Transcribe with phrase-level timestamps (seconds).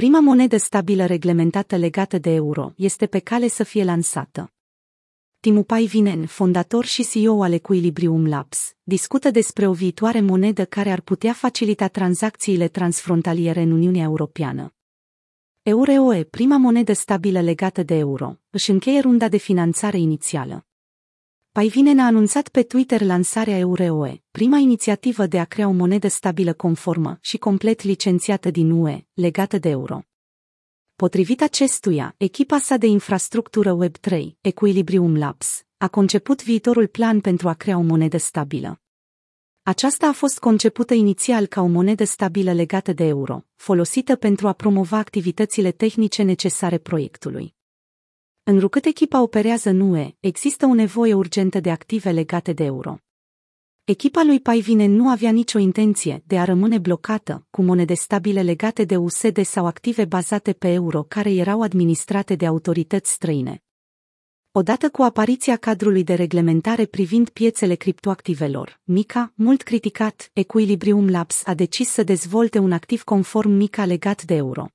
[0.00, 4.52] prima monedă stabilă reglementată legată de euro, este pe cale să fie lansată.
[5.40, 11.00] Timu Paivinen, fondator și CEO al Equilibrium Labs, discută despre o viitoare monedă care ar
[11.00, 14.74] putea facilita tranzacțiile transfrontaliere în Uniunea Europeană.
[15.62, 20.66] Euroe, prima monedă stabilă legată de euro, își încheie runda de finanțare inițială.
[21.56, 26.52] Paivinen a anunțat pe Twitter lansarea Euroe, prima inițiativă de a crea o monedă stabilă
[26.52, 30.00] conformă și complet licențiată din UE, legată de euro.
[30.96, 37.54] Potrivit acestuia, echipa sa de infrastructură Web3, Equilibrium Labs, a conceput viitorul plan pentru a
[37.54, 38.80] crea o monedă stabilă.
[39.62, 44.52] Aceasta a fost concepută inițial ca o monedă stabilă legată de euro, folosită pentru a
[44.52, 47.55] promova activitățile tehnice necesare proiectului.
[48.48, 52.98] Înrucât echipa operează în UE, există o nevoie urgentă de active legate de euro.
[53.84, 58.84] Echipa lui Paivinen nu avea nicio intenție de a rămâne blocată cu monede stabile legate
[58.84, 63.62] de USD sau active bazate pe euro care erau administrate de autorități străine.
[64.52, 71.54] Odată cu apariția cadrului de reglementare privind piețele criptoactivelor, MICA, mult criticat, Equilibrium Labs a
[71.54, 74.70] decis să dezvolte un activ conform MICA legat de euro.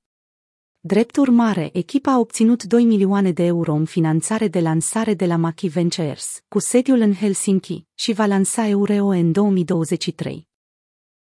[0.84, 5.36] Drept urmare, echipa a obținut 2 milioane de euro în finanțare de lansare de la
[5.36, 10.48] Maki Ventures, cu sediul în Helsinki, și va lansa Eureo în 2023.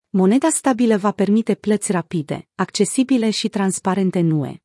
[0.09, 4.55] Moneda stabilă va permite plăți rapide, accesibile și transparente în UE.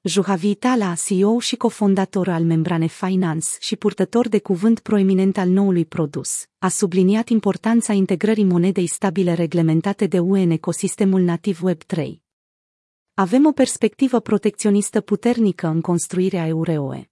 [0.00, 5.84] Juhavi Itala, CEO și cofondator al Membrane Finance și purtător de cuvânt proeminent al noului
[5.84, 12.27] produs, a subliniat importanța integrării monedei stabile reglementate de UE în ecosistemul nativ Web3.
[13.20, 17.10] Avem o perspectivă protecționistă puternică în construirea Euroe.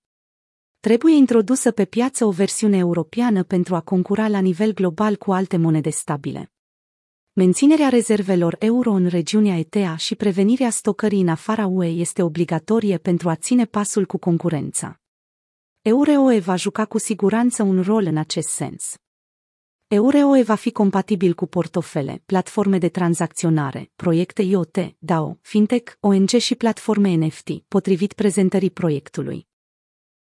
[0.81, 5.57] Trebuie introdusă pe piață o versiune europeană pentru a concura la nivel global cu alte
[5.57, 6.53] monede stabile.
[7.33, 13.29] Menținerea rezervelor euro în regiunea ETA și prevenirea stocării în afara UE este obligatorie pentru
[13.29, 15.01] a ține pasul cu concurența.
[15.83, 18.97] Euroe va juca cu siguranță un rol în acest sens.
[19.89, 26.55] Euroe va fi compatibil cu portofele, platforme de tranzacționare, proiecte IoT, DAO, fintech, ONG și
[26.55, 29.49] platforme NFT, potrivit prezentării proiectului.